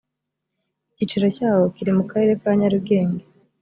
icyicaro 0.91 1.27
cyawo 1.37 1.63
kiri 1.75 1.91
mu 1.97 2.03
karere 2.09 2.33
ka 2.41 2.51
nyarugenge. 2.59 3.23